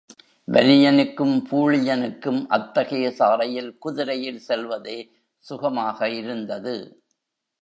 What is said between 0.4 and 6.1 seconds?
வலியனுக்கும் பூழியனுக்கும் அத்தகைய சாலையில் குதிரையில் செல்வதே சுகமாக